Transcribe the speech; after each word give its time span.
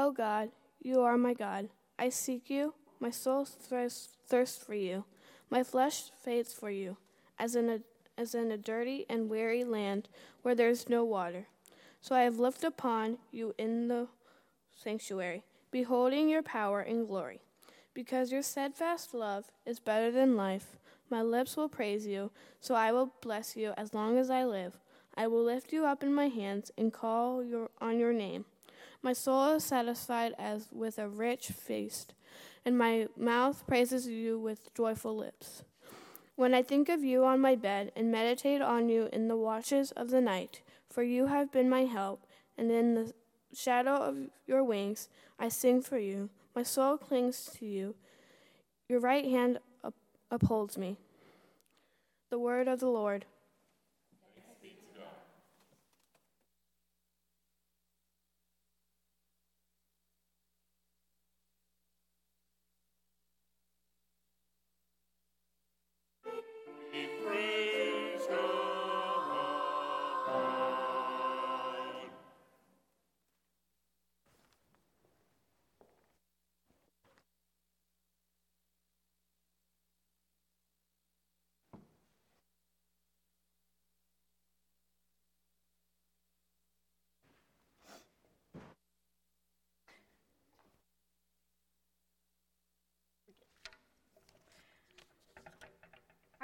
O 0.00 0.12
God, 0.12 0.50
you 0.80 1.00
are 1.00 1.18
my 1.18 1.34
God. 1.34 1.70
I 1.98 2.08
seek 2.08 2.48
you. 2.48 2.74
My 3.00 3.10
soul 3.10 3.44
thirsts, 3.44 4.14
for 4.64 4.74
you. 4.74 5.04
My 5.50 5.64
flesh 5.64 6.12
faints 6.22 6.54
for 6.54 6.70
you, 6.70 6.98
as 7.36 7.56
in 7.56 7.68
a 7.68 7.80
as 8.16 8.32
in 8.32 8.52
a 8.52 8.56
dirty 8.56 9.06
and 9.08 9.28
weary 9.28 9.64
land 9.64 10.08
where 10.42 10.54
there 10.54 10.68
is 10.68 10.88
no 10.88 11.04
water. 11.04 11.48
So 12.00 12.14
I 12.14 12.22
have 12.22 12.38
looked 12.38 12.62
upon 12.62 13.18
you 13.32 13.56
in 13.58 13.88
the 13.88 14.06
sanctuary, 14.72 15.42
beholding 15.72 16.28
your 16.28 16.42
power 16.42 16.80
and 16.80 17.08
glory. 17.08 17.40
Because 17.92 18.30
your 18.30 18.42
steadfast 18.42 19.14
love 19.14 19.46
is 19.66 19.80
better 19.80 20.12
than 20.12 20.36
life, 20.36 20.76
my 21.10 21.22
lips 21.22 21.56
will 21.56 21.68
praise 21.68 22.06
you, 22.06 22.30
so 22.60 22.76
I 22.76 22.92
will 22.92 23.14
bless 23.20 23.56
you 23.56 23.72
as 23.76 23.92
long 23.92 24.16
as 24.16 24.30
I 24.30 24.44
live. 24.44 24.78
I 25.16 25.26
will 25.26 25.42
lift 25.42 25.72
you 25.72 25.86
up 25.86 26.04
in 26.04 26.14
my 26.14 26.28
hands 26.28 26.70
and 26.78 26.92
call 26.92 27.42
your, 27.42 27.70
on 27.80 27.98
your 27.98 28.12
name. 28.12 28.44
My 29.02 29.12
soul 29.12 29.54
is 29.54 29.64
satisfied 29.64 30.34
as 30.38 30.68
with 30.72 30.98
a 30.98 31.08
rich 31.08 31.48
feast, 31.48 32.14
and 32.64 32.76
my 32.76 33.06
mouth 33.16 33.66
praises 33.66 34.08
you 34.08 34.38
with 34.38 34.74
joyful 34.74 35.16
lips. 35.16 35.62
When 36.34 36.52
I 36.52 36.62
think 36.62 36.88
of 36.88 37.04
you 37.04 37.24
on 37.24 37.40
my 37.40 37.54
bed 37.54 37.92
and 37.96 38.10
meditate 38.10 38.60
on 38.60 38.88
you 38.88 39.08
in 39.12 39.28
the 39.28 39.36
watches 39.36 39.92
of 39.92 40.10
the 40.10 40.20
night, 40.20 40.62
for 40.90 41.02
you 41.02 41.26
have 41.26 41.52
been 41.52 41.68
my 41.68 41.84
help, 41.84 42.26
and 42.56 42.70
in 42.70 42.94
the 42.94 43.12
shadow 43.54 43.94
of 43.94 44.16
your 44.46 44.64
wings 44.64 45.08
I 45.38 45.48
sing 45.48 45.80
for 45.80 45.98
you. 45.98 46.30
My 46.54 46.62
soul 46.62 46.96
clings 46.96 47.50
to 47.58 47.66
you. 47.66 47.94
Your 48.88 49.00
right 49.00 49.24
hand 49.24 49.58
upholds 50.30 50.76
me. 50.76 50.96
The 52.30 52.38
word 52.38 52.68
of 52.68 52.80
the 52.80 52.88
Lord. 52.88 53.26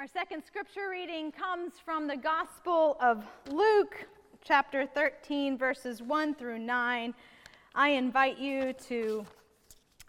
Our 0.05 0.09
second 0.09 0.43
scripture 0.45 0.87
reading 0.91 1.31
comes 1.31 1.73
from 1.83 2.05
the 2.05 2.15
Gospel 2.15 2.95
of 2.99 3.25
Luke, 3.49 4.05
chapter 4.43 4.85
13, 4.85 5.57
verses 5.57 5.99
1 5.99 6.35
through 6.35 6.59
9. 6.59 7.11
I 7.73 7.89
invite 7.89 8.37
you 8.37 8.73
to 8.87 9.25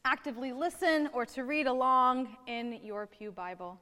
actively 0.04 0.52
listen 0.52 1.08
or 1.14 1.24
to 1.24 1.44
read 1.44 1.66
along 1.66 2.36
in 2.46 2.78
your 2.84 3.06
Pew 3.06 3.30
Bible. 3.30 3.80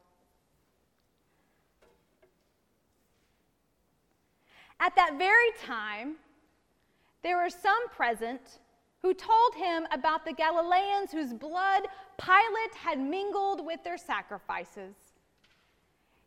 At 4.79 4.95
that 4.95 5.19
very 5.19 5.51
time, 5.67 6.15
there 7.25 7.39
were 7.39 7.51
some 7.51 7.89
present 7.89 8.61
who 9.03 9.15
told 9.15 9.57
him 9.57 9.89
about 9.91 10.25
the 10.25 10.33
Galileans 10.33 11.11
whose 11.11 11.33
blood 11.33 11.89
Pilate 12.19 12.75
had 12.77 13.01
mingled 13.01 13.67
with 13.67 13.83
their 13.83 13.99
sacrifices. 13.99 14.95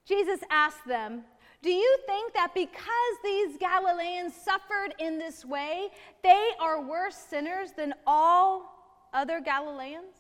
Jesus 0.08 0.40
asked 0.50 0.88
them, 0.88 1.24
Do 1.62 1.70
you 1.70 1.98
think 2.06 2.34
that 2.34 2.54
because 2.54 3.18
these 3.24 3.58
Galileans 3.58 4.34
suffered 4.34 4.96
in 5.00 5.18
this 5.18 5.44
way, 5.44 5.90
they 6.24 6.52
are 6.60 6.82
worse 6.82 7.16
sinners 7.16 7.72
than 7.76 7.94
all 8.06 9.10
other 9.14 9.42
Galileans? 9.42 10.16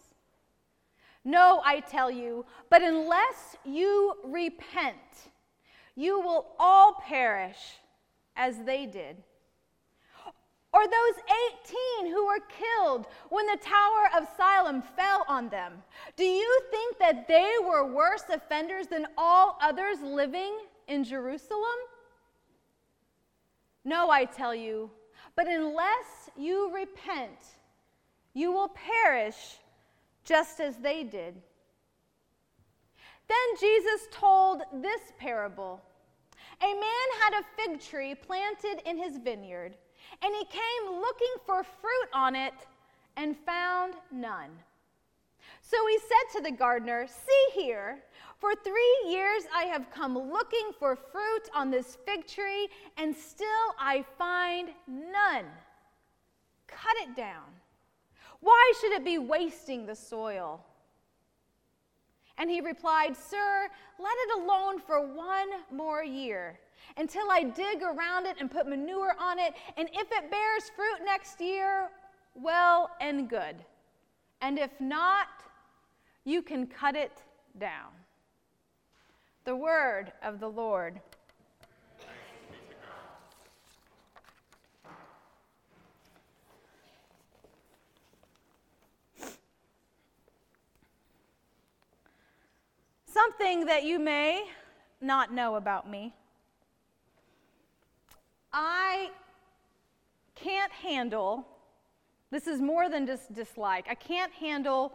No, 1.23 1.61
I 1.65 1.81
tell 1.81 2.11
you, 2.11 2.45
but 2.69 2.81
unless 2.81 3.55
you 3.65 4.15
repent, 4.23 4.95
you 5.95 6.19
will 6.19 6.47
all 6.59 6.93
perish 7.05 7.79
as 8.35 8.63
they 8.65 8.85
did. 8.85 9.17
Or 10.77 10.83
those 10.85 11.23
18 12.03 12.13
who 12.13 12.27
were 12.27 12.39
killed 12.39 13.07
when 13.29 13.47
the 13.47 13.57
Tower 13.57 14.09
of 14.15 14.27
Siloam 14.37 14.83
fell 14.95 15.25
on 15.27 15.49
them. 15.49 15.73
Do 16.15 16.23
you 16.23 16.61
think 16.69 16.99
that 16.99 17.27
they 17.27 17.51
were 17.63 17.91
worse 17.91 18.25
offenders 18.31 18.85
than 18.85 19.07
all 19.17 19.57
others 19.59 19.97
living 20.03 20.55
in 20.87 21.03
Jerusalem? 21.03 21.79
No, 23.85 24.11
I 24.11 24.25
tell 24.25 24.53
you, 24.53 24.91
but 25.35 25.47
unless 25.47 26.29
you 26.37 26.71
repent, 26.71 27.39
you 28.35 28.51
will 28.51 28.69
perish 28.69 29.57
just 30.25 30.59
as 30.59 30.77
they 30.77 31.03
did. 31.03 31.41
Then 33.27 33.59
Jesus 33.59 34.07
told 34.11 34.61
this 34.71 35.01
parable 35.17 35.81
A 36.61 36.67
man 36.67 37.07
had 37.19 37.33
a 37.33 37.45
fig 37.55 37.81
tree 37.81 38.13
planted 38.13 38.87
in 38.87 38.95
his 38.99 39.17
vineyard 39.17 39.73
and 40.21 40.33
he 40.33 40.45
came 40.45 40.99
looking 40.99 41.33
for 41.45 41.63
fruit 41.63 42.09
on 42.13 42.35
it 42.35 42.53
and 43.15 43.35
found 43.45 43.95
none. 44.11 44.51
So 45.61 45.77
he 45.87 45.99
said 45.99 46.37
to 46.37 46.43
the 46.43 46.55
gardener, 46.55 47.07
See 47.07 47.61
here, 47.61 47.99
for 48.39 48.53
three 48.55 49.05
years 49.07 49.43
I 49.53 49.63
have 49.63 49.91
come 49.91 50.17
looking 50.17 50.71
for 50.79 50.95
fruit 50.95 51.49
on 51.53 51.71
this 51.71 51.97
fig 52.05 52.27
tree, 52.27 52.69
and 52.97 53.15
still 53.15 53.47
I 53.79 54.05
find 54.17 54.69
none. 54.87 55.45
Cut 56.67 56.95
it 57.01 57.15
down. 57.15 57.45
Why 58.39 58.73
should 58.79 58.91
it 58.91 59.03
be 59.03 59.17
wasting 59.17 59.85
the 59.85 59.95
soil? 59.95 60.63
And 62.37 62.49
he 62.49 62.61
replied, 62.61 63.17
Sir, 63.17 63.67
let 63.99 64.13
it 64.25 64.41
alone 64.43 64.79
for 64.79 65.01
one 65.01 65.49
more 65.71 66.03
year 66.03 66.59
until 66.97 67.29
I 67.31 67.43
dig 67.43 67.81
around 67.81 68.25
it 68.25 68.37
and 68.39 68.49
put 68.49 68.67
manure 68.67 69.15
on 69.19 69.39
it. 69.39 69.53
And 69.77 69.89
if 69.93 70.11
it 70.11 70.31
bears 70.31 70.71
fruit 70.75 71.05
next 71.05 71.39
year, 71.39 71.89
well 72.35 72.91
and 73.01 73.29
good. 73.29 73.55
And 74.41 74.59
if 74.59 74.71
not, 74.79 75.27
you 76.23 76.41
can 76.41 76.67
cut 76.67 76.95
it 76.95 77.23
down. 77.57 77.91
The 79.45 79.55
word 79.55 80.11
of 80.21 80.39
the 80.39 80.47
Lord. 80.49 80.99
Something 93.05 93.65
that 93.65 93.83
you 93.83 93.97
may 93.97 94.43
not 95.01 95.33
know 95.33 95.55
about 95.55 95.89
me. 95.89 96.13
I 98.51 99.09
can't 100.35 100.71
handle, 100.71 101.47
this 102.31 102.47
is 102.47 102.61
more 102.61 102.89
than 102.89 103.05
just 103.05 103.33
dislike, 103.33 103.87
I 103.89 103.95
can't 103.95 104.31
handle 104.31 104.93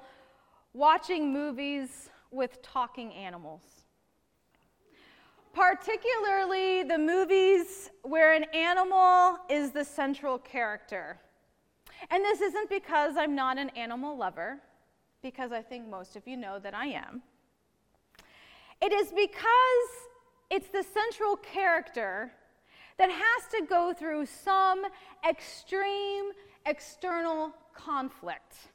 watching 0.73 1.33
movies 1.33 2.09
with 2.31 2.63
talking 2.63 3.13
animals. 3.13 3.63
Particularly 5.53 6.83
the 6.83 6.97
movies 6.97 7.91
where 8.03 8.33
an 8.33 8.45
animal 8.55 9.37
is 9.51 9.71
the 9.71 9.85
central 9.85 10.39
character. 10.39 11.19
And 12.11 12.25
this 12.25 12.41
isn't 12.41 12.71
because 12.71 13.17
I'm 13.19 13.35
not 13.35 13.59
an 13.59 13.69
animal 13.71 14.17
lover, 14.17 14.61
because 15.23 15.53
I 15.53 15.61
think 15.61 15.89
most 15.89 16.17
of 16.17 16.27
you 16.27 16.37
know 16.37 16.59
that 16.59 16.75
I 16.75 16.87
am. 16.87 17.23
It 18.81 18.93
is 18.93 19.13
because 19.13 19.89
it's 20.51 20.69
the 20.69 20.83
central 20.83 21.37
character 21.37 22.33
that 23.03 23.11
has 23.11 23.49
to 23.51 23.67
go 23.67 23.93
through 23.93 24.25
some 24.25 24.85
extreme 25.29 26.27
external 26.67 27.53
conflict. 27.75 28.69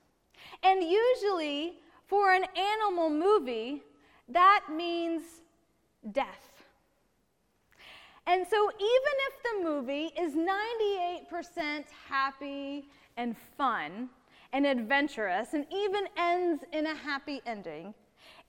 And 0.64 0.84
usually, 0.84 1.76
for 2.08 2.34
an 2.34 2.44
animal 2.58 3.10
movie, 3.10 3.84
that 4.28 4.66
means 4.70 5.22
death. 6.12 6.66
And 8.26 8.46
so, 8.46 8.70
even 8.70 9.16
if 9.30 9.44
the 9.44 9.64
movie 9.64 10.12
is 10.20 10.34
98% 10.36 11.86
happy 12.10 12.90
and 13.16 13.34
fun 13.58 14.10
and 14.52 14.66
adventurous 14.66 15.54
and 15.54 15.66
even 15.74 16.04
ends 16.18 16.66
in 16.74 16.88
a 16.88 16.96
happy 16.96 17.42
ending, 17.46 17.94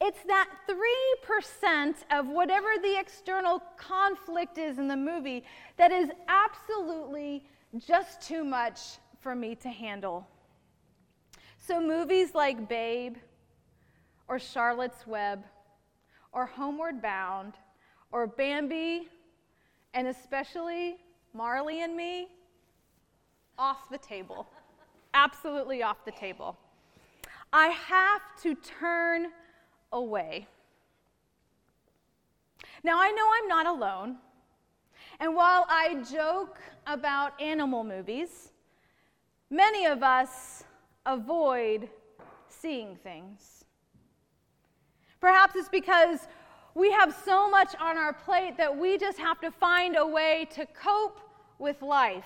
it's 0.00 0.20
that 0.26 0.48
3% 0.68 1.94
of 2.12 2.28
whatever 2.28 2.68
the 2.82 2.98
external 2.98 3.62
conflict 3.76 4.58
is 4.58 4.78
in 4.78 4.88
the 4.88 4.96
movie 4.96 5.44
that 5.76 5.90
is 5.90 6.10
absolutely 6.28 7.44
just 7.86 8.20
too 8.20 8.44
much 8.44 8.98
for 9.20 9.34
me 9.34 9.54
to 9.56 9.68
handle. 9.68 10.26
So, 11.58 11.80
movies 11.80 12.34
like 12.34 12.68
Babe 12.68 13.16
or 14.28 14.38
Charlotte's 14.38 15.06
Web 15.06 15.44
or 16.32 16.46
Homeward 16.46 17.02
Bound 17.02 17.54
or 18.12 18.26
Bambi 18.26 19.08
and 19.94 20.06
especially 20.06 20.96
Marley 21.34 21.82
and 21.82 21.96
Me, 21.96 22.28
off 23.58 23.88
the 23.90 23.98
table. 23.98 24.46
Absolutely 25.14 25.82
off 25.82 26.04
the 26.04 26.12
table. 26.12 26.56
I 27.52 27.68
have 27.68 28.22
to 28.42 28.54
turn 28.54 29.28
away. 29.92 30.46
Now, 32.82 33.00
I 33.00 33.10
know 33.10 33.28
I'm 33.34 33.48
not 33.48 33.66
alone. 33.66 34.16
And 35.20 35.34
while 35.34 35.66
I 35.68 36.02
joke 36.10 36.58
about 36.86 37.40
animal 37.40 37.82
movies, 37.82 38.52
many 39.50 39.86
of 39.86 40.02
us 40.02 40.64
avoid 41.06 41.88
seeing 42.48 42.96
things. 42.96 43.64
Perhaps 45.20 45.56
it's 45.56 45.68
because 45.68 46.28
we 46.74 46.92
have 46.92 47.16
so 47.24 47.50
much 47.50 47.74
on 47.80 47.98
our 47.98 48.12
plate 48.12 48.56
that 48.56 48.76
we 48.76 48.98
just 48.98 49.18
have 49.18 49.40
to 49.40 49.50
find 49.50 49.96
a 49.96 50.06
way 50.06 50.46
to 50.54 50.64
cope 50.66 51.20
with 51.58 51.82
life. 51.82 52.24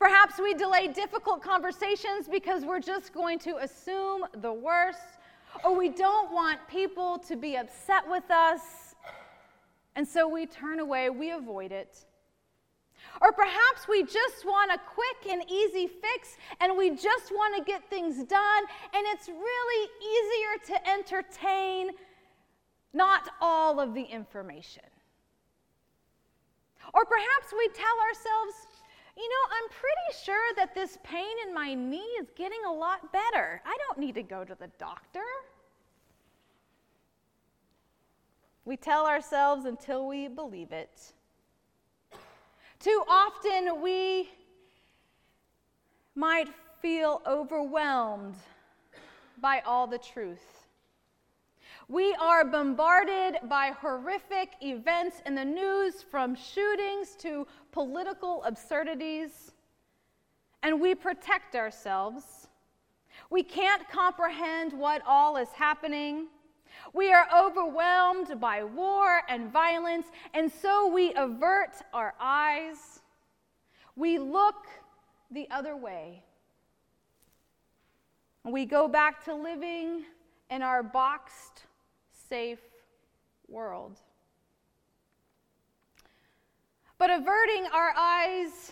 Perhaps 0.00 0.40
we 0.40 0.54
delay 0.54 0.88
difficult 0.88 1.40
conversations 1.40 2.26
because 2.28 2.64
we're 2.64 2.80
just 2.80 3.14
going 3.14 3.38
to 3.38 3.58
assume 3.58 4.24
the 4.40 4.52
worst, 4.52 4.98
or 5.64 5.76
we 5.76 5.88
don't 5.88 6.32
want 6.32 6.58
people 6.68 7.18
to 7.28 7.36
be 7.36 7.56
upset 7.56 8.08
with 8.08 8.30
us, 8.30 8.94
and 9.94 10.06
so 10.06 10.26
we 10.26 10.46
turn 10.46 10.80
away, 10.80 11.10
we 11.10 11.30
avoid 11.30 11.72
it. 11.72 12.04
Or 13.20 13.32
perhaps 13.32 13.86
we 13.88 14.02
just 14.04 14.46
want 14.46 14.70
a 14.72 14.78
quick 14.78 15.32
and 15.32 15.42
easy 15.50 15.86
fix 15.86 16.36
and 16.60 16.76
we 16.76 16.90
just 16.90 17.30
want 17.30 17.56
to 17.56 17.64
get 17.64 17.88
things 17.90 18.16
done, 18.24 18.64
and 18.94 19.06
it's 19.08 19.28
really 19.28 19.90
easier 20.00 20.76
to 20.76 20.90
entertain 20.90 21.90
not 22.94 23.28
all 23.40 23.80
of 23.80 23.94
the 23.94 24.02
information. 24.02 24.84
Or 26.94 27.04
perhaps 27.04 27.52
we 27.56 27.68
tell 27.68 27.98
ourselves, 28.08 28.66
you 29.16 29.28
know, 29.28 29.56
I'm 29.56 29.68
pretty 29.68 30.24
sure 30.24 30.54
that 30.56 30.74
this 30.74 30.98
pain 31.04 31.36
in 31.46 31.54
my 31.54 31.74
knee 31.74 31.98
is 32.20 32.28
getting 32.36 32.60
a 32.66 32.72
lot 32.72 33.12
better. 33.12 33.60
I 33.64 33.76
don't 33.86 33.98
need 33.98 34.14
to 34.14 34.22
go 34.22 34.44
to 34.44 34.54
the 34.54 34.68
doctor. 34.78 35.24
We 38.64 38.76
tell 38.76 39.06
ourselves 39.06 39.64
until 39.66 40.06
we 40.06 40.28
believe 40.28 40.72
it. 40.72 41.12
Too 42.78 43.02
often 43.08 43.80
we 43.82 44.30
might 46.14 46.48
feel 46.80 47.22
overwhelmed 47.26 48.34
by 49.40 49.60
all 49.60 49.86
the 49.86 49.98
truth. 49.98 50.66
We 51.88 52.14
are 52.14 52.44
bombarded 52.44 53.38
by 53.48 53.72
horrific 53.78 54.54
events 54.62 55.20
in 55.26 55.34
the 55.34 55.44
news, 55.44 56.02
from 56.02 56.34
shootings 56.34 57.16
to 57.16 57.46
political 57.72 58.44
absurdities, 58.44 59.52
and 60.62 60.80
we 60.80 60.94
protect 60.94 61.56
ourselves. 61.56 62.46
We 63.30 63.42
can't 63.42 63.88
comprehend 63.88 64.72
what 64.72 65.02
all 65.06 65.36
is 65.36 65.48
happening. 65.48 66.28
We 66.92 67.12
are 67.12 67.26
overwhelmed 67.34 68.40
by 68.40 68.62
war 68.62 69.22
and 69.28 69.50
violence, 69.52 70.06
and 70.34 70.50
so 70.50 70.86
we 70.88 71.14
avert 71.14 71.74
our 71.92 72.14
eyes. 72.20 73.00
We 73.96 74.18
look 74.18 74.66
the 75.30 75.48
other 75.50 75.76
way. 75.76 76.22
We 78.44 78.66
go 78.66 78.88
back 78.88 79.24
to 79.24 79.34
living 79.34 80.04
in 80.50 80.62
our 80.62 80.82
boxed 80.82 81.64
safe 82.28 82.60
world. 83.48 83.98
But 87.02 87.10
averting 87.10 87.66
our 87.72 87.92
eyes 87.96 88.70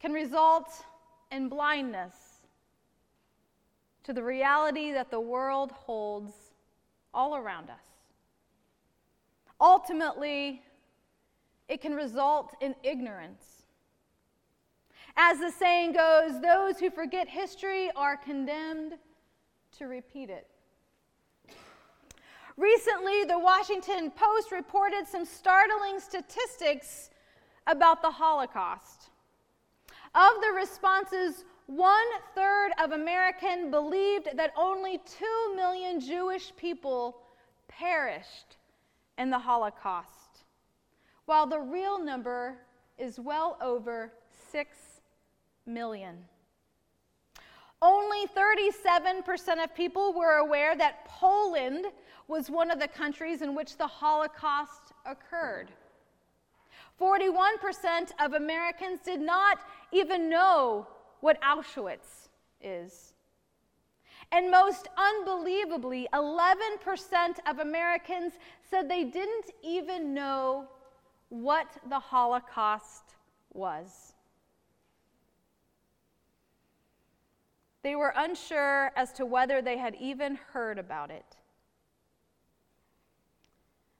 can 0.00 0.14
result 0.14 0.82
in 1.30 1.50
blindness 1.50 2.14
to 4.04 4.14
the 4.14 4.22
reality 4.22 4.92
that 4.92 5.10
the 5.10 5.20
world 5.20 5.72
holds 5.72 6.32
all 7.12 7.36
around 7.36 7.68
us. 7.68 7.84
Ultimately, 9.60 10.62
it 11.68 11.82
can 11.82 11.94
result 11.94 12.54
in 12.62 12.74
ignorance. 12.82 13.44
As 15.18 15.40
the 15.40 15.50
saying 15.50 15.92
goes, 15.92 16.40
those 16.40 16.78
who 16.78 16.88
forget 16.88 17.28
history 17.28 17.90
are 17.94 18.16
condemned 18.16 18.94
to 19.76 19.86
repeat 19.86 20.30
it. 20.30 20.46
Recently, 22.58 23.22
the 23.22 23.38
Washington 23.38 24.10
Post 24.10 24.50
reported 24.50 25.06
some 25.06 25.24
startling 25.24 26.00
statistics 26.00 27.08
about 27.68 28.02
the 28.02 28.10
Holocaust. 28.10 29.10
Of 30.12 30.32
the 30.40 30.52
responses, 30.56 31.44
one 31.66 32.06
third 32.34 32.72
of 32.82 32.90
Americans 32.90 33.70
believed 33.70 34.30
that 34.34 34.52
only 34.56 34.98
2 34.98 35.54
million 35.54 36.00
Jewish 36.00 36.50
people 36.56 37.20
perished 37.68 38.56
in 39.18 39.30
the 39.30 39.38
Holocaust, 39.38 40.44
while 41.26 41.46
the 41.46 41.60
real 41.60 42.02
number 42.02 42.56
is 42.98 43.20
well 43.20 43.56
over 43.60 44.12
6 44.50 44.76
million. 45.64 46.24
Only 48.18 48.28
37% 48.28 49.62
of 49.62 49.74
people 49.74 50.12
were 50.12 50.36
aware 50.38 50.76
that 50.76 51.04
Poland 51.04 51.86
was 52.26 52.50
one 52.50 52.70
of 52.70 52.80
the 52.80 52.88
countries 52.88 53.42
in 53.42 53.54
which 53.54 53.76
the 53.76 53.86
Holocaust 53.86 54.92
occurred. 55.06 55.70
41% 57.00 58.10
of 58.20 58.32
Americans 58.32 59.00
did 59.04 59.20
not 59.20 59.58
even 59.92 60.28
know 60.28 60.86
what 61.20 61.40
Auschwitz 61.42 62.28
is. 62.60 63.14
And 64.32 64.50
most 64.50 64.88
unbelievably, 64.96 66.08
11% 66.12 67.38
of 67.46 67.60
Americans 67.60 68.32
said 68.68 68.88
they 68.88 69.04
didn't 69.04 69.50
even 69.62 70.12
know 70.12 70.68
what 71.28 71.68
the 71.88 72.00
Holocaust 72.00 73.14
was. 73.52 74.14
They 77.82 77.94
were 77.94 78.12
unsure 78.16 78.92
as 78.96 79.12
to 79.14 79.26
whether 79.26 79.62
they 79.62 79.78
had 79.78 79.94
even 79.96 80.38
heard 80.52 80.78
about 80.78 81.10
it. 81.10 81.36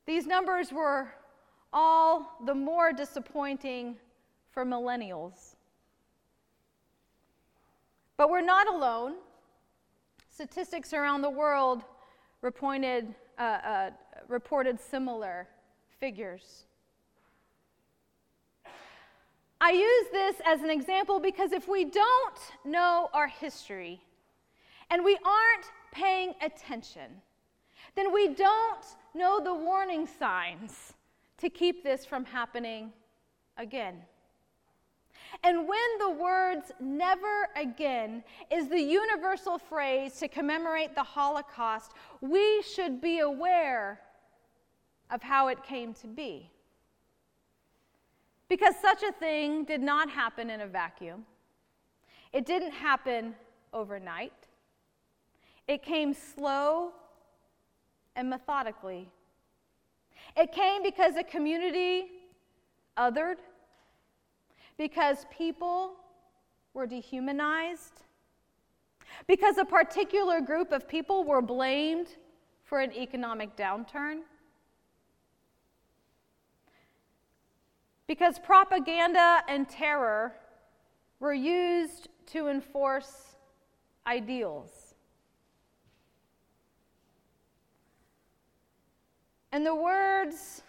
These 0.06 0.26
numbers 0.26 0.72
were 0.72 1.12
all 1.72 2.38
the 2.46 2.54
more 2.54 2.92
disappointing 2.92 3.96
for 4.50 4.64
millennials. 4.64 5.54
But 8.16 8.30
we're 8.30 8.40
not 8.40 8.66
alone. 8.66 9.14
Statistics 10.30 10.92
around 10.92 11.22
the 11.22 11.30
world 11.30 11.84
reported, 12.42 13.14
uh, 13.38 13.42
uh, 13.42 13.90
reported 14.28 14.80
similar 14.80 15.46
figures. 16.00 16.64
I 19.60 19.72
use 19.72 20.06
this 20.12 20.36
as 20.46 20.62
an 20.62 20.70
example 20.70 21.18
because 21.18 21.52
if 21.52 21.66
we 21.66 21.84
don't 21.84 22.38
know 22.64 23.10
our 23.12 23.26
history 23.26 24.00
and 24.90 25.04
we 25.04 25.18
aren't 25.24 25.66
paying 25.92 26.34
attention, 26.40 27.10
then 27.96 28.12
we 28.12 28.28
don't 28.28 28.86
know 29.14 29.40
the 29.42 29.54
warning 29.54 30.06
signs 30.18 30.92
to 31.38 31.50
keep 31.50 31.82
this 31.82 32.06
from 32.06 32.24
happening 32.24 32.92
again. 33.56 33.96
And 35.42 35.68
when 35.68 35.98
the 35.98 36.10
words 36.10 36.72
never 36.80 37.48
again 37.56 38.22
is 38.50 38.68
the 38.68 38.80
universal 38.80 39.58
phrase 39.58 40.14
to 40.20 40.28
commemorate 40.28 40.94
the 40.94 41.02
Holocaust, 41.02 41.92
we 42.20 42.62
should 42.62 43.00
be 43.00 43.18
aware 43.18 44.00
of 45.10 45.22
how 45.22 45.48
it 45.48 45.62
came 45.64 45.94
to 45.94 46.06
be. 46.06 46.50
Because 48.48 48.74
such 48.80 49.02
a 49.02 49.12
thing 49.12 49.64
did 49.64 49.82
not 49.82 50.08
happen 50.10 50.50
in 50.50 50.62
a 50.62 50.66
vacuum, 50.66 51.26
it 52.32 52.46
didn't 52.46 52.72
happen 52.72 53.34
overnight. 53.72 54.32
It 55.66 55.82
came 55.82 56.14
slow 56.14 56.92
and 58.16 58.30
methodically. 58.30 59.08
It 60.36 60.52
came 60.52 60.82
because 60.82 61.16
a 61.16 61.22
community 61.22 62.06
othered, 62.96 63.36
because 64.76 65.26
people 65.36 65.94
were 66.74 66.86
dehumanized, 66.86 68.02
because 69.26 69.58
a 69.58 69.64
particular 69.64 70.40
group 70.40 70.72
of 70.72 70.88
people 70.88 71.24
were 71.24 71.42
blamed 71.42 72.16
for 72.64 72.80
an 72.80 72.92
economic 72.92 73.56
downturn, 73.56 74.20
because 78.08 78.38
propaganda 78.38 79.42
and 79.48 79.68
terror 79.68 80.34
were 81.20 81.34
used 81.34 82.08
to 82.26 82.48
enforce 82.48 83.36
ideals. 84.06 84.94
In 89.52 89.62
the 89.62 89.74
words 89.74 90.62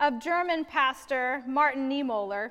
of 0.00 0.20
German 0.20 0.64
pastor 0.64 1.42
Martin 1.48 1.90
Niemöller, 1.90 2.50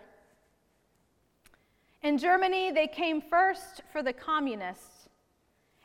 in 2.01 2.17
Germany, 2.17 2.71
they 2.71 2.87
came 2.87 3.21
first 3.21 3.81
for 3.91 4.03
the 4.03 4.13
communists, 4.13 5.09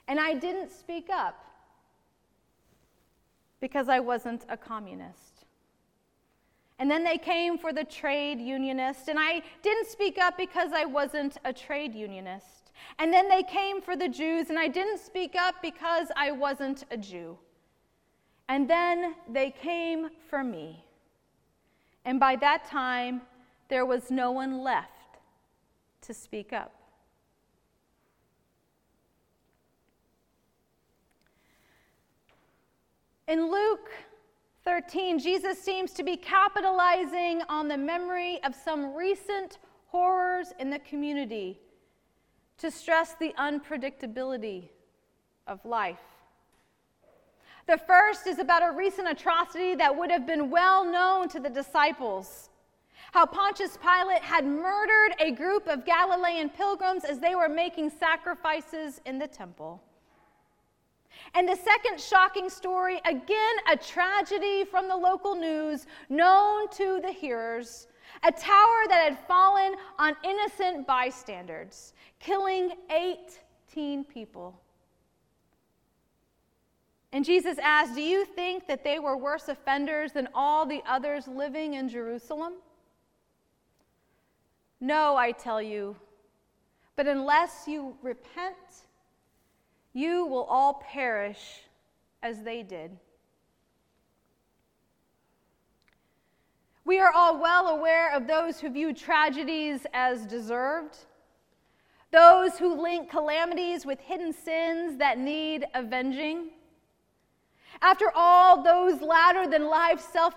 and 0.07 0.21
I 0.21 0.35
didn't 0.35 0.71
speak 0.71 1.09
up 1.11 1.47
because 3.59 3.89
I 3.89 4.01
wasn't 4.01 4.45
a 4.51 4.57
communist. 4.57 5.40
And 6.81 6.91
then 6.91 7.05
they 7.05 7.19
came 7.19 7.59
for 7.59 7.75
the 7.75 7.85
trade 7.85 8.41
unionists, 8.41 9.09
and 9.09 9.19
I 9.19 9.43
didn't 9.63 9.87
speak 9.87 10.17
up 10.17 10.39
because 10.39 10.73
I 10.73 10.87
wasn't 10.87 11.37
a 11.45 11.53
trade 11.53 11.95
unionist. 11.95 12.73
And 12.99 13.13
then 13.13 13.29
they 13.29 13.43
came 13.43 13.83
for 13.83 13.97
the 13.97 14.09
Jews, 14.09 14.49
and 14.49 14.59
I 14.59 14.67
didn't 14.67 14.99
speak 14.99 15.37
up 15.37 15.57
because 15.61 16.09
I 16.17 16.33
wasn't 16.33 16.87
a 16.91 16.97
Jew. 16.97 17.37
And 18.49 18.69
then 18.69 19.15
they 19.31 19.51
came 19.51 20.09
for 20.31 20.43
me. 20.43 20.83
And 22.07 22.19
by 22.19 22.35
that 22.37 22.65
time, 22.65 23.21
there 23.69 23.85
was 23.85 24.11
no 24.11 24.31
one 24.31 24.63
left 24.63 25.19
to 26.01 26.15
speak 26.15 26.55
up. 26.55 26.73
In 33.29 33.51
Luke 33.51 33.91
13, 34.65 35.19
Jesus 35.19 35.61
seems 35.61 35.93
to 35.93 36.03
be 36.03 36.17
capitalizing 36.17 37.43
on 37.49 37.69
the 37.69 37.77
memory 37.77 38.41
of 38.45 38.55
some 38.55 38.95
recent 38.95 39.59
horrors 39.87 40.53
in 40.59 40.71
the 40.71 40.79
community 40.81 41.59
to 42.59 42.71
stress 42.71 43.15
the 43.15 43.33
unpredictability 43.39 44.69
of 45.47 45.65
life. 45.65 45.99
The 47.67 47.79
first 47.79 48.27
is 48.27 48.39
about 48.39 48.63
a 48.63 48.77
recent 48.77 49.09
atrocity 49.09 49.75
that 49.77 49.97
would 49.97 50.11
have 50.11 50.27
been 50.27 50.51
well 50.51 50.85
known 50.85 51.29
to 51.31 51.41
the 51.41 51.49
disciples 51.51 52.51
how 53.13 53.27
Pontius 53.27 53.77
Pilate 53.77 54.23
had 54.23 54.47
murdered 54.47 55.17
a 55.19 55.33
group 55.33 55.67
of 55.67 55.85
Galilean 55.85 56.49
pilgrims 56.49 57.05
as 57.05 57.19
they 57.19 57.35
were 57.35 57.49
making 57.49 57.91
sacrifices 57.91 59.01
in 59.05 59.19
the 59.19 59.27
temple. 59.27 59.83
And 61.35 61.49
the 61.49 61.57
second 61.57 62.01
shocking 62.01 62.49
story, 62.49 63.01
again, 63.05 63.55
a 63.71 63.77
tragedy 63.77 64.65
from 64.65 64.89
the 64.89 64.97
local 64.97 65.35
news 65.35 65.87
known 66.09 66.69
to 66.71 67.01
the 67.03 67.13
hearers 67.13 67.87
a 68.23 68.33
tower 68.33 68.83
that 68.89 69.03
had 69.03 69.19
fallen 69.27 69.75
on 69.99 70.15
innocent 70.25 70.87
bystanders, 70.87 71.95
killing 72.19 72.73
18 72.91 74.05
people. 74.05 74.61
And 77.13 77.25
Jesus 77.25 77.59
asked, 77.59 77.95
Do 77.95 78.03
you 78.03 78.25
think 78.25 78.67
that 78.69 78.85
they 78.85 78.99
were 78.99 79.17
worse 79.17 79.49
offenders 79.49 80.13
than 80.13 80.29
all 80.35 80.67
the 80.67 80.83
others 80.87 81.27
living 81.27 81.75
in 81.75 81.89
Jerusalem? 81.89 82.55
No, 84.81 85.17
I 85.17 85.33
tell 85.33 85.61
you, 85.61 85.97
but 86.97 87.07
unless 87.07 87.65
you 87.67 87.97
repent, 88.03 88.57
you 89.93 90.27
will 90.27 90.45
all 90.45 90.75
perish 90.75 91.63
as 92.23 92.43
they 92.43 92.63
did. 92.63 92.97
We 96.85 96.99
are 96.99 97.13
all 97.13 97.41
well 97.41 97.69
aware 97.69 98.15
of 98.15 98.27
those 98.27 98.59
who 98.61 98.71
view 98.71 98.93
tragedies 98.93 99.87
as 99.93 100.27
deserved, 100.27 100.97
those 102.11 102.59
who 102.59 102.81
link 102.81 103.11
calamities 103.11 103.87
with 103.87 104.01
hidden 104.01 104.33
sins 104.33 104.97
that 104.99 105.19
need 105.19 105.67
avenging. 105.75 106.49
After 107.83 108.11
all, 108.15 108.63
those 108.63 109.01
louder 109.01 109.47
than 109.47 109.69
life 109.69 110.01
self 110.01 110.35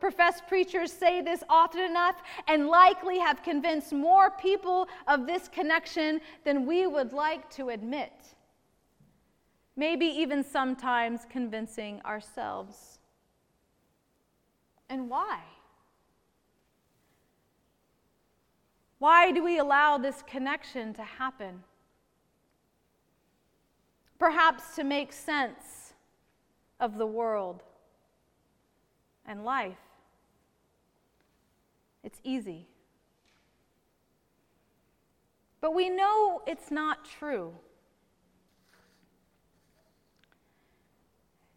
professed 0.00 0.46
preachers 0.46 0.92
say 0.92 1.20
this 1.20 1.42
often 1.48 1.82
enough 1.82 2.22
and 2.46 2.68
likely 2.68 3.18
have 3.18 3.42
convinced 3.42 3.92
more 3.92 4.30
people 4.30 4.88
of 5.08 5.26
this 5.26 5.48
connection 5.48 6.20
than 6.44 6.66
we 6.66 6.86
would 6.86 7.12
like 7.12 7.50
to 7.50 7.70
admit. 7.70 8.35
Maybe 9.76 10.06
even 10.06 10.42
sometimes 10.42 11.26
convincing 11.28 12.00
ourselves. 12.04 12.98
And 14.88 15.10
why? 15.10 15.40
Why 18.98 19.32
do 19.32 19.44
we 19.44 19.58
allow 19.58 19.98
this 19.98 20.22
connection 20.26 20.94
to 20.94 21.02
happen? 21.02 21.62
Perhaps 24.18 24.74
to 24.76 24.84
make 24.84 25.12
sense 25.12 25.92
of 26.80 26.96
the 26.96 27.06
world 27.06 27.62
and 29.26 29.44
life. 29.44 29.76
It's 32.02 32.20
easy. 32.24 32.66
But 35.60 35.74
we 35.74 35.90
know 35.90 36.40
it's 36.46 36.70
not 36.70 37.04
true. 37.04 37.52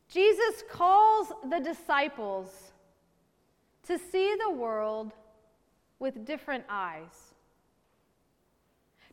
Jesus 0.09 0.63
calls 0.69 1.31
the 1.49 1.59
disciples 1.59 2.71
to 3.85 3.97
see 3.97 4.35
the 4.35 4.51
world 4.51 5.13
with 5.99 6.25
different 6.25 6.63
eyes. 6.67 7.33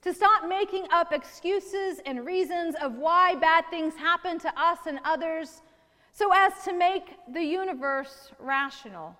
To 0.02 0.14
stop 0.14 0.48
making 0.48 0.86
up 0.92 1.12
excuses 1.12 2.00
and 2.06 2.24
reasons 2.24 2.76
of 2.80 2.96
why 2.96 3.34
bad 3.34 3.64
things 3.70 3.94
happen 3.94 4.38
to 4.38 4.60
us 4.60 4.78
and 4.86 5.00
others 5.04 5.62
so 6.12 6.30
as 6.32 6.52
to 6.64 6.72
make 6.72 7.16
the 7.32 7.42
universe 7.42 8.30
rational. 8.38 9.16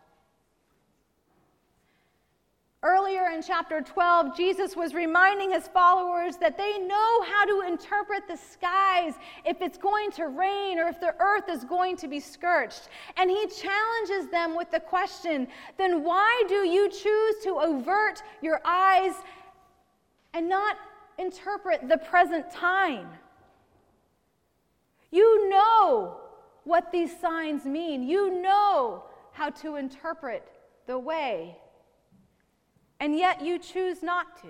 Earlier 2.86 3.30
in 3.30 3.42
chapter 3.42 3.80
12, 3.80 4.36
Jesus 4.36 4.76
was 4.76 4.94
reminding 4.94 5.50
his 5.50 5.66
followers 5.66 6.36
that 6.36 6.56
they 6.56 6.78
know 6.78 7.22
how 7.22 7.44
to 7.44 7.66
interpret 7.66 8.28
the 8.28 8.36
skies 8.36 9.14
if 9.44 9.60
it's 9.60 9.76
going 9.76 10.12
to 10.12 10.28
rain 10.28 10.78
or 10.78 10.86
if 10.86 11.00
the 11.00 11.12
earth 11.18 11.48
is 11.48 11.64
going 11.64 11.96
to 11.96 12.06
be 12.06 12.20
scorched. 12.20 12.88
And 13.16 13.28
he 13.28 13.44
challenges 13.48 14.30
them 14.30 14.54
with 14.54 14.70
the 14.70 14.78
question 14.78 15.48
then 15.76 16.04
why 16.04 16.44
do 16.46 16.64
you 16.64 16.88
choose 16.88 17.34
to 17.42 17.54
avert 17.56 18.22
your 18.40 18.60
eyes 18.64 19.14
and 20.32 20.48
not 20.48 20.76
interpret 21.18 21.88
the 21.88 21.98
present 21.98 22.48
time? 22.52 23.08
You 25.10 25.48
know 25.48 26.18
what 26.62 26.92
these 26.92 27.18
signs 27.18 27.64
mean. 27.64 28.04
You 28.04 28.40
know 28.40 29.02
how 29.32 29.50
to 29.50 29.74
interpret 29.74 30.46
the 30.86 30.96
way, 30.96 31.56
and 33.00 33.16
yet 33.16 33.42
you 33.42 33.58
choose 33.58 34.02
not 34.02 34.40
to. 34.42 34.48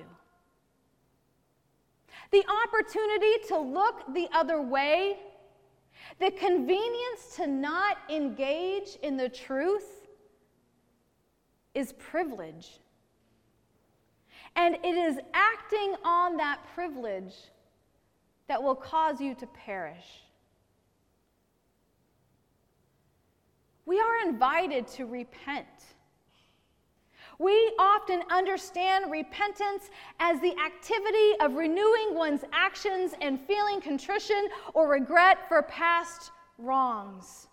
The 2.31 2.45
opportunity 2.65 3.47
to 3.49 3.59
look 3.59 4.13
the 4.15 4.29
other 4.33 4.61
way, 4.61 5.19
the 6.19 6.31
convenience 6.31 7.37
to 7.37 7.47
not 7.47 7.99
engage 8.11 8.97
in 9.03 9.17
the 9.17 9.29
truth 9.29 10.07
is 11.75 11.93
privilege. 11.95 12.81
And 14.57 14.77
it 14.83 14.97
is 14.97 15.19
acting 15.35 15.95
on 16.05 16.37
that 16.39 16.61
privilege 16.75 17.35
that 18.49 18.63
will 18.63 18.75
cause 18.75 19.21
you 19.21 19.35
to 19.35 19.47
perish. 19.47 20.27
we 23.87 24.01
are 24.01 24.29
invited 24.29 24.89
to 24.89 25.07
repent. 25.07 25.67
We 27.39 27.75
often 27.79 28.23
understand 28.31 29.11
repentance 29.11 29.91
as 30.21 30.41
the 30.41 30.55
activity 30.59 31.33
of 31.41 31.55
renewing 31.55 32.15
one's 32.15 32.43
actions 32.53 33.13
and 33.21 33.41
feeling 33.41 33.81
contrition 33.81 34.49
or 34.75 34.89
regret 34.89 35.49
for 35.49 35.63
past 35.63 36.31
wrongs. 36.59 37.49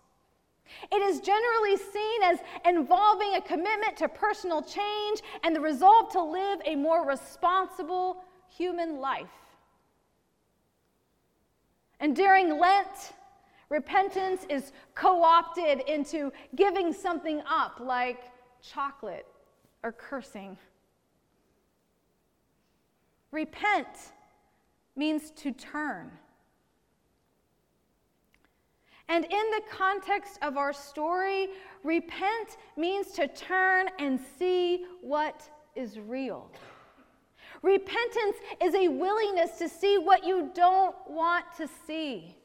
It 0.90 1.02
is 1.02 1.20
generally 1.20 1.76
seen 1.76 2.22
as 2.22 2.38
involving 2.64 3.34
a 3.34 3.40
commitment 3.40 3.96
to 3.98 4.08
personal 4.08 4.62
change 4.62 5.20
and 5.42 5.54
the 5.54 5.60
resolve 5.60 6.10
to 6.12 6.22
live 6.22 6.60
a 6.64 6.74
more 6.74 7.06
responsible 7.06 8.24
human 8.48 9.00
life. 9.00 9.28
And 12.00 12.16
during 12.16 12.58
Lent, 12.58 13.12
Repentance 13.70 14.46
is 14.50 14.72
co 14.94 15.22
opted 15.22 15.80
into 15.88 16.32
giving 16.54 16.92
something 16.92 17.42
up, 17.48 17.80
like 17.80 18.30
chocolate 18.62 19.26
or 19.84 19.92
cursing. 19.92 20.56
Repent 23.30 24.12
means 24.96 25.30
to 25.32 25.52
turn. 25.52 26.10
And 29.08 29.24
in 29.24 29.30
the 29.30 29.60
context 29.70 30.38
of 30.40 30.56
our 30.56 30.72
story, 30.72 31.48
repent 31.82 32.56
means 32.76 33.08
to 33.12 33.28
turn 33.28 33.88
and 33.98 34.18
see 34.38 34.86
what 35.02 35.42
is 35.76 35.98
real. 35.98 36.50
Repentance 37.60 38.36
is 38.62 38.74
a 38.74 38.88
willingness 38.88 39.58
to 39.58 39.68
see 39.68 39.98
what 39.98 40.24
you 40.24 40.50
don't 40.54 40.96
want 41.08 41.44
to 41.56 41.68
see, 41.86 42.36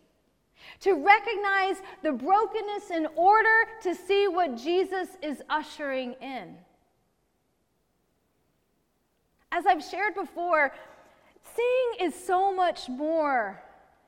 to 0.82 0.94
recognize 0.94 1.78
the 2.04 2.12
brokenness 2.12 2.90
in 2.92 3.08
order 3.16 3.66
to 3.84 3.96
see 3.96 4.28
what 4.28 4.58
Jesus 4.58 5.10
is 5.22 5.42
ushering 5.50 6.14
in. 6.22 6.56
As 9.52 9.66
I've 9.66 9.84
shared 9.84 10.16
before, 10.16 10.72
seeing 11.56 12.08
is 12.08 12.14
so 12.16 12.54
much 12.54 12.88
more 12.90 13.62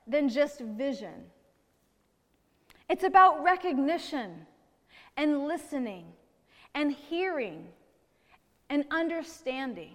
than 0.08 0.30
just 0.30 0.60
vision. 0.62 1.26
It's 2.90 3.04
about 3.04 3.44
recognition 3.44 4.46
and 5.18 5.48
listening 5.48 6.06
and 6.76 6.92
hearing 6.92 7.68
and 8.70 8.86
understanding. 8.92 9.94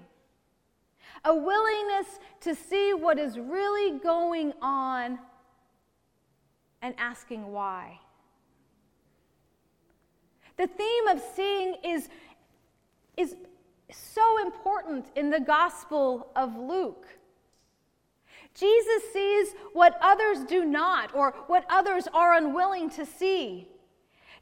A 1.24 1.34
willingness 1.34 2.18
to 2.40 2.54
see 2.54 2.92
what 2.94 3.18
is 3.18 3.38
really 3.38 3.98
going 3.98 4.52
on 4.60 5.18
and 6.82 6.94
asking 6.98 7.50
why. 7.52 7.98
The 10.56 10.66
theme 10.66 11.08
of 11.08 11.22
seeing 11.34 11.76
is, 11.84 12.08
is 13.16 13.36
so 13.90 14.42
important 14.42 15.06
in 15.14 15.30
the 15.30 15.40
Gospel 15.40 16.30
of 16.34 16.56
Luke. 16.56 17.06
Jesus 18.54 19.12
sees 19.12 19.54
what 19.74 19.98
others 20.00 20.44
do 20.48 20.64
not, 20.64 21.14
or 21.14 21.34
what 21.46 21.66
others 21.68 22.08
are 22.14 22.34
unwilling 22.34 22.88
to 22.90 23.04
see. 23.04 23.68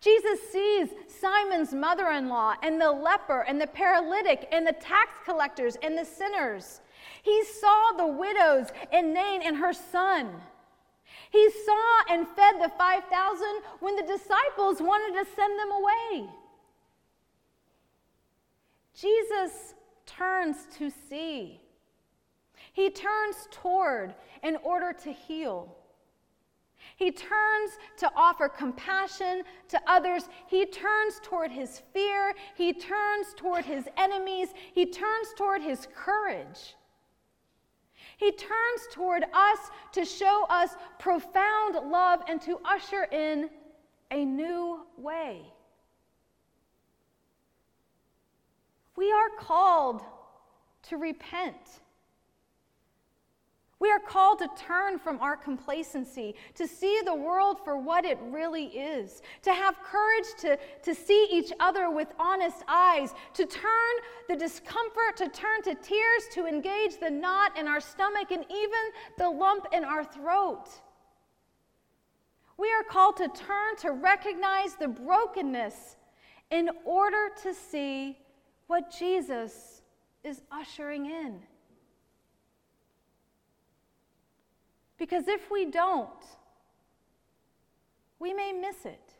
Jesus 0.00 0.38
sees 0.52 0.90
Simon's 1.08 1.72
mother 1.72 2.10
in 2.10 2.28
law, 2.28 2.54
and 2.62 2.80
the 2.80 2.92
leper, 2.92 3.40
and 3.42 3.60
the 3.60 3.66
paralytic, 3.66 4.48
and 4.52 4.66
the 4.66 4.72
tax 4.72 5.12
collectors, 5.24 5.76
and 5.82 5.98
the 5.98 6.04
sinners. 6.04 6.80
He 7.22 7.42
saw 7.44 7.92
the 7.96 8.06
widows 8.06 8.68
in 8.92 9.12
Nain 9.12 9.42
and 9.42 9.56
her 9.56 9.72
son. 9.72 10.30
He 11.30 11.50
saw 11.50 12.02
and 12.10 12.28
fed 12.28 12.60
the 12.60 12.70
5,000 12.78 13.46
when 13.80 13.96
the 13.96 14.02
disciples 14.02 14.80
wanted 14.80 15.18
to 15.18 15.34
send 15.34 15.58
them 15.58 15.72
away. 15.72 16.30
Jesus 19.04 19.74
turns 20.06 20.56
to 20.78 20.90
see. 21.10 21.60
He 22.72 22.88
turns 22.88 23.48
toward 23.50 24.14
in 24.42 24.56
order 24.64 24.94
to 25.04 25.12
heal. 25.12 25.76
He 26.96 27.10
turns 27.10 27.72
to 27.98 28.10
offer 28.16 28.48
compassion 28.48 29.42
to 29.68 29.80
others. 29.86 30.28
He 30.46 30.64
turns 30.64 31.20
toward 31.22 31.50
his 31.50 31.82
fear. 31.92 32.34
He 32.54 32.72
turns 32.72 33.34
toward 33.36 33.66
his 33.66 33.84
enemies. 33.98 34.48
He 34.72 34.86
turns 34.86 35.28
toward 35.36 35.60
his 35.60 35.86
courage. 35.94 36.74
He 38.16 38.32
turns 38.32 38.82
toward 38.90 39.24
us 39.34 39.58
to 39.92 40.04
show 40.06 40.46
us 40.48 40.76
profound 40.98 41.74
love 41.90 42.20
and 42.26 42.40
to 42.42 42.58
usher 42.64 43.04
in 43.12 43.50
a 44.10 44.24
new 44.24 44.86
way. 44.96 45.42
We 48.96 49.10
are 49.12 49.30
called 49.38 50.02
to 50.84 50.96
repent. 50.96 51.80
We 53.80 53.90
are 53.90 53.98
called 53.98 54.38
to 54.38 54.48
turn 54.56 54.98
from 54.98 55.20
our 55.20 55.36
complacency, 55.36 56.36
to 56.54 56.66
see 56.66 57.02
the 57.04 57.14
world 57.14 57.58
for 57.64 57.76
what 57.76 58.04
it 58.04 58.18
really 58.30 58.66
is, 58.66 59.20
to 59.42 59.52
have 59.52 59.74
courage 59.82 60.24
to, 60.38 60.58
to 60.84 60.94
see 60.94 61.28
each 61.30 61.52
other 61.60 61.90
with 61.90 62.08
honest 62.18 62.62
eyes, 62.68 63.12
to 63.34 63.44
turn 63.44 63.94
the 64.28 64.36
discomfort, 64.36 65.16
to 65.16 65.28
turn 65.28 65.60
to 65.64 65.74
tears, 65.74 66.22
to 66.32 66.46
engage 66.46 66.98
the 66.98 67.10
knot 67.10 67.58
in 67.58 67.68
our 67.68 67.80
stomach 67.80 68.30
and 68.30 68.44
even 68.48 68.80
the 69.18 69.28
lump 69.28 69.66
in 69.72 69.84
our 69.84 70.04
throat. 70.04 70.68
We 72.56 72.72
are 72.72 72.84
called 72.84 73.16
to 73.16 73.28
turn 73.28 73.76
to 73.80 73.90
recognize 73.90 74.76
the 74.76 74.88
brokenness 74.88 75.96
in 76.50 76.70
order 76.84 77.30
to 77.42 77.52
see 77.52 78.16
what 78.66 78.90
Jesus 78.90 79.82
is 80.22 80.40
ushering 80.50 81.06
in. 81.06 81.40
Because 84.98 85.28
if 85.28 85.50
we 85.50 85.66
don't, 85.66 86.08
we 88.18 88.32
may 88.32 88.52
miss 88.52 88.86
it. 88.86 89.12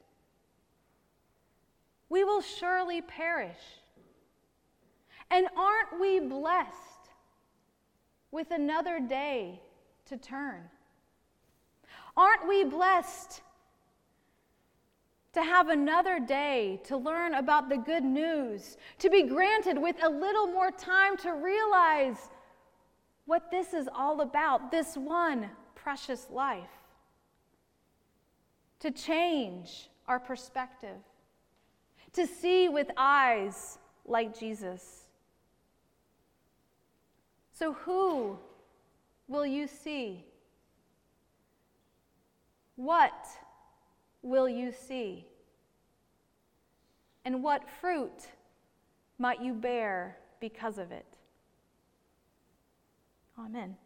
We 2.08 2.24
will 2.24 2.40
surely 2.40 3.02
perish. 3.02 3.58
And 5.30 5.48
aren't 5.56 6.00
we 6.00 6.20
blessed 6.20 7.10
with 8.30 8.50
another 8.50 9.00
day 9.00 9.60
to 10.06 10.16
turn? 10.16 10.70
Aren't 12.16 12.46
we 12.48 12.64
blessed 12.64 13.42
to 15.34 15.42
have 15.42 15.68
another 15.68 16.20
day 16.20 16.80
to 16.84 16.96
learn 16.96 17.34
about 17.34 17.68
the 17.68 17.76
good 17.76 18.04
news, 18.04 18.76
to 19.00 19.10
be 19.10 19.24
granted 19.24 19.76
with 19.76 19.96
a 20.02 20.08
little 20.08 20.46
more 20.46 20.70
time 20.70 21.16
to 21.18 21.32
realize 21.32 22.30
what 23.26 23.50
this 23.50 23.74
is 23.74 23.88
all 23.92 24.20
about, 24.20 24.70
this 24.70 24.96
one 24.96 25.50
precious 25.74 26.28
life, 26.30 26.70
to 28.78 28.92
change 28.92 29.90
our 30.06 30.20
perspective, 30.20 30.98
to 32.12 32.26
see 32.26 32.68
with 32.68 32.90
eyes 32.96 33.78
like 34.06 34.38
Jesus. 34.38 35.08
So, 37.52 37.72
who 37.72 38.38
will 39.26 39.46
you 39.46 39.66
see? 39.66 40.24
What 42.76 43.26
will 44.24 44.48
you 44.48 44.72
see? 44.72 45.26
And 47.24 47.42
what 47.42 47.68
fruit 47.80 48.28
might 49.18 49.40
you 49.40 49.54
bear 49.54 50.16
because 50.40 50.78
of 50.78 50.90
it? 50.90 51.06
Amen. 53.38 53.76